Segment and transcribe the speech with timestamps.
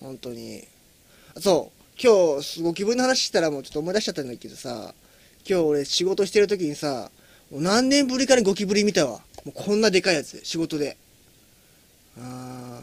[0.00, 0.66] 本当に。
[1.38, 4.94] そう、今日、ゴキブリの話したらもうちょっと思い出しちゃったんだけどさ、
[5.48, 7.10] 今日俺仕事してる時にさ、
[7.50, 9.20] もう何年ぶりかにゴキブリ見たわ。
[9.44, 10.96] もうこんなでかいやつ、仕事で。
[12.18, 12.80] あ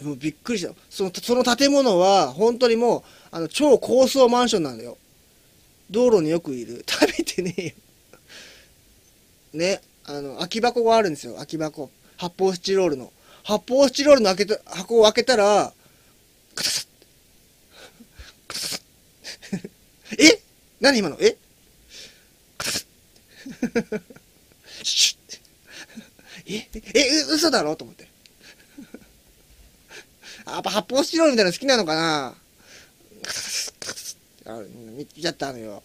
[0.00, 0.72] ーもうびっくりした。
[0.90, 3.02] その、その建物は、本当にもう、
[3.32, 4.96] あの、超高層マンションなんだよ。
[5.90, 6.84] 道路によくいる。
[6.88, 7.72] 食べてねえよ。
[9.54, 11.90] ね、あの、空き箱があるんですよ、空き箱。
[12.16, 13.12] 発泡スチロールの。
[13.42, 15.72] 発泡スチロールの開けた、箱を開けたら、
[16.58, 16.86] カタサッ
[18.48, 18.80] カタサッ
[20.18, 20.42] え？
[20.80, 21.16] 何今の？
[21.20, 21.36] え？
[22.56, 22.84] カタサッ
[24.82, 25.40] シュッ。
[26.46, 26.68] え？
[26.98, 27.76] え、嘘だろ？
[27.76, 28.08] と思って。
[30.46, 32.34] やっぱ発泡スチロールみたいなの好きなのかな？
[33.22, 34.16] カタサッカタサ
[34.50, 34.62] ッあ
[34.96, 35.84] 見ちゃったのよ。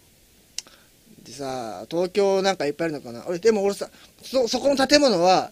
[1.23, 3.23] でさ、東京なんかいっぱいあるのかな？
[3.27, 3.91] 俺、でも俺さ、
[4.23, 5.51] そ、そこの建物は、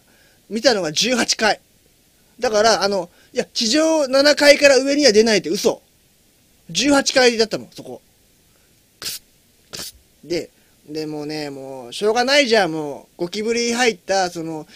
[0.50, 1.60] 見たのが18階。
[2.42, 5.80] だから、あの、いや、地上7階から上には出ないって嘘。
[6.72, 8.02] 18階だったもん、そこ。
[8.98, 9.22] クス
[9.70, 9.94] ッ、クス
[10.26, 10.28] ッ。
[10.28, 10.50] で、
[10.88, 14.66] でもね、もう、しょうがないじゃん、もう、ゴキブリ入った、その、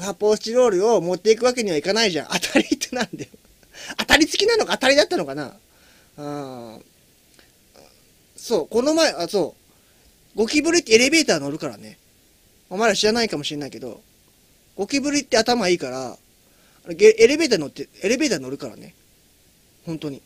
[0.00, 2.26] 発泡スチロールを持っていくわけにはいかないじゃん。
[2.28, 3.30] 当たりってなんだよ。
[3.96, 5.54] 当たり付きなのか当たりだったのかな
[6.18, 6.22] う
[6.78, 6.84] ん。
[8.36, 9.54] そう、この前、あ、そ
[10.36, 10.38] う。
[10.38, 11.96] ゴキブリってエレベーター乗るからね。
[12.68, 14.02] お前ら知らないかもしれないけど、
[14.76, 16.16] ゴキブリって頭いいから、
[16.88, 18.94] エレベーター乗って、エレベーター乗るからね。
[19.86, 20.22] 本当に。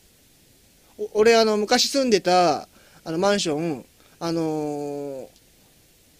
[1.12, 2.69] 俺、あの、昔住んでた、
[3.05, 3.84] あの、マンション、
[4.20, 5.27] あのー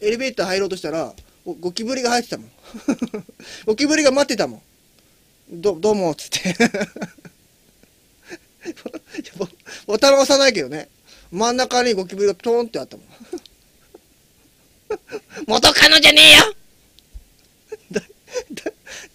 [0.01, 2.51] エレベーター入ろうとしたら、ゴキブリが入ってたもん。
[3.65, 4.63] ゴキブリが待ってたもん。
[5.61, 6.55] ど、どうも、つって。
[9.87, 10.89] ボタン押さないけどね。
[11.31, 13.07] 真ん中にゴキブリがトーンってあったもん。
[15.47, 16.55] 元カノじゃねえよ、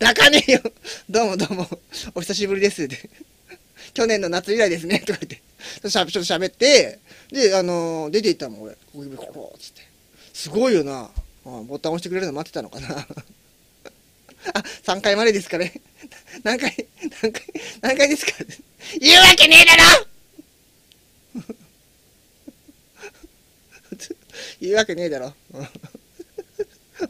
[0.01, 0.59] だ、泣かねよ
[1.09, 1.67] どうもどうも、
[2.15, 3.07] お久しぶりですって。
[3.93, 5.35] 去年の夏以来ですね、とか言って。
[5.35, 6.99] ちょっと喋って、
[7.31, 8.77] で、あのー出て行ったもん、俺。
[8.95, 9.81] ゴキブリ、ここ、つって。
[10.33, 11.11] すごいよな。
[11.45, 12.89] あボタン押してくれるの待ってたのかな。
[14.55, 15.71] あ、3階までですかね。
[16.43, 16.87] 何回、
[17.21, 17.43] 何回、
[17.81, 18.31] 何回ですか
[18.99, 20.07] 言うわけねえだろ
[24.59, 25.35] 言うわけねえだろ。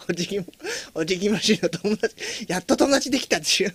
[0.09, 0.45] おじぎも、
[0.93, 2.15] おじぎましの友達、
[2.47, 3.73] やっと友達できたっていう。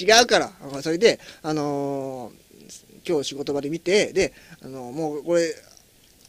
[0.00, 0.52] 違うから。
[0.82, 2.42] それで、あのー
[3.04, 4.32] 今日仕事場で見て、で、
[4.64, 5.54] あのもうこれ、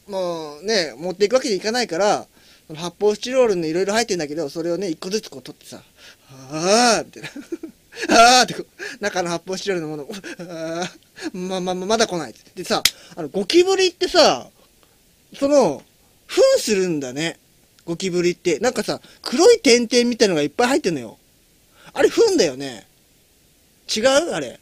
[0.08, 2.26] もうね、持っていくわけにいかないから、
[2.74, 5.82] 発泡スチロールにいろいろ入ってんだけど、それをね、一個ずつこう取ってさ、
[6.50, 7.28] あーみたいな。
[8.40, 10.08] あーってこう、中の発泡スチロールのものを、
[10.40, 12.40] あーま、ま、ままだ来ないって。
[12.56, 12.82] でさ、
[13.16, 14.48] あの、ゴキブリってさ、
[15.38, 15.82] その、
[16.26, 17.38] 糞するんだね。
[17.84, 18.58] ゴキブリって。
[18.58, 21.18] なんかさ、黒い点々みたいのがいっぱい入ってんのよ。
[21.92, 22.86] あれ糞だよね。
[23.94, 24.04] 違う？
[24.32, 24.58] あれ。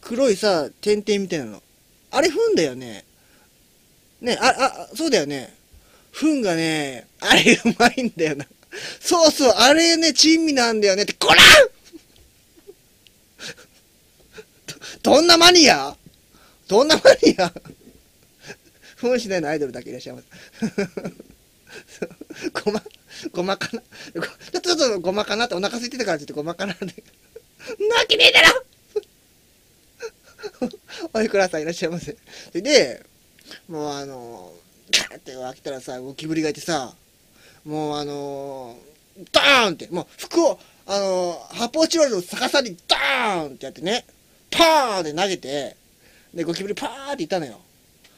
[0.00, 1.62] 黒いさ、点々みたいなの。
[2.10, 3.04] あれ糞だよね。
[4.20, 5.54] ね、あ、あ、そうだよね。
[6.12, 8.46] 糞がね、あれうまいんだよな。
[9.00, 11.40] そうそう、あれね、珍味なんだよねって、こら
[15.02, 15.96] どどんなマニア？
[16.68, 17.52] どんなマニア？
[18.96, 20.26] 糞しないのアイドルだけいらっしゃいます。
[22.64, 22.82] ごま、
[23.32, 23.82] ごまかな？
[23.82, 26.84] ちょっとごまかなってお腹空いてたからちょっとごまかなって。
[26.84, 26.94] なわ
[28.08, 28.64] けねえだろ
[31.12, 32.16] おいくらさんいらっしゃいませ。
[32.54, 33.04] で、
[33.68, 34.52] もうあの、
[34.90, 36.94] ガーって開けたらさ、ゴキブリがいてさ、
[37.64, 38.78] もうあの
[39.32, 44.06] ドーンって、もう服を、あの発泡チロールの逆さにドーンってやってね、
[44.50, 45.76] パーンって投げて、
[46.34, 47.60] で、ゴキブリパーっていったのよ。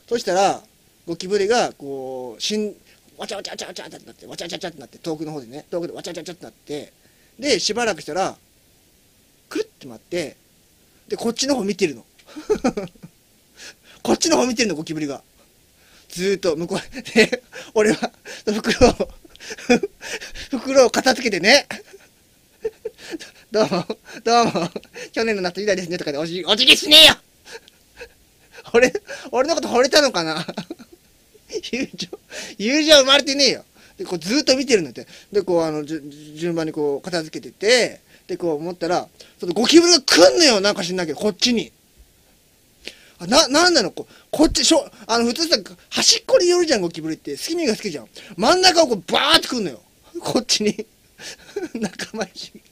[0.08, 0.62] そしたら、
[1.06, 2.74] ゴキブリが、こう、しん、
[3.16, 6.92] わちゃわちゃわちゃわちゃってなって、わちゃわちゃってなって、遠くの方でね、遠くでわちゃわちゃってなって、
[7.38, 8.36] で、しばらくしたら、
[9.48, 10.36] くるって待って、
[11.08, 12.04] で、こっちの方見てるの。
[14.02, 15.22] こっちの方見てるの、ゴキブリが。
[16.08, 17.42] ずーっと向こうで、
[17.74, 18.12] 俺は、
[18.44, 19.08] 袋を、
[20.50, 21.66] 袋を片付けてね、
[23.50, 23.86] どうも、
[24.24, 24.70] どうも、
[25.12, 27.14] 去年の夏以来ですねとかでおじ、お辞儀しねえよ
[28.74, 28.92] 俺、
[29.30, 30.46] 俺のこと惚れたのかな
[31.70, 32.08] 友情、
[32.64, 33.64] 友情生まれてねえよ。
[33.96, 35.06] で、こうずっと見てるんだって。
[35.30, 41.72] で、こう、あの、順番にこう、片付けてて、で、こう思ったら、そのゴキブリが来んのよ、なんか知んないけど、こっちに。
[43.18, 43.90] あな、なんなの？
[43.90, 45.56] ここっち、しょ、あの、普通さ、
[45.90, 47.32] 端っこに寄るじゃん、ゴキブリって。
[47.32, 48.08] 好き身が好きじゃん。
[48.36, 49.80] 真ん中をこう、バーって来んのよ。
[50.20, 50.86] こっちに。
[51.74, 52.62] 仲間一緒に。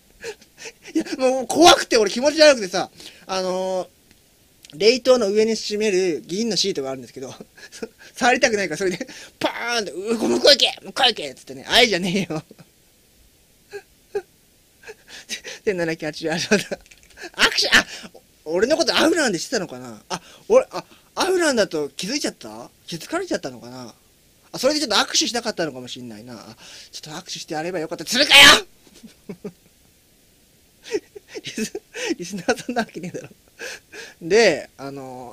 [0.94, 2.90] いや、もう怖くて、俺気持ち悪くてさ、
[3.26, 3.88] あのー、
[4.74, 7.34] 冷凍の上に締める銀のシートがあるんですけど、
[8.14, 9.06] 触りたくないから、それで、
[9.38, 12.42] パーンって、う向こう行け向こう行けっつってね、愛じゃねえよ。
[15.64, 16.78] 1788まだ、
[17.36, 17.84] 握手あ
[18.44, 20.02] 俺のことアフランでしてたのかな？
[20.08, 20.84] あ俺あ
[21.14, 22.70] アフランだと気づいちゃった？
[22.86, 23.94] 気づかれちゃったのかな？
[24.52, 26.34] あそれでちょっと握手しなかったのかもしんないな。
[26.34, 26.56] あ
[26.90, 28.04] ちょっと握手してやればよかった。
[28.06, 28.66] するかよ！
[31.44, 31.80] リス
[32.18, 33.28] リスナーさんなわけねえだろ。
[34.20, 35.32] であの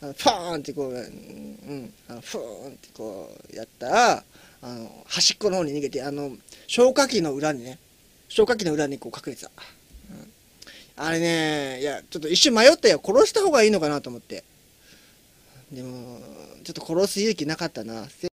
[0.00, 4.24] あのパーンってこう、うん、あのフーンってこうやったら
[4.62, 6.32] あの端っこの方に逃げてあの
[6.66, 7.78] 消火器の裏にね
[8.28, 9.50] 消火器の裏にこう隠れてた、
[10.10, 10.32] うん、
[10.96, 13.00] あれねいやちょっと一瞬迷ったよ。
[13.04, 14.44] 殺した方がいいのかなと思って。
[15.72, 16.20] でも
[16.62, 18.06] ちょっと殺す勇気なかったな。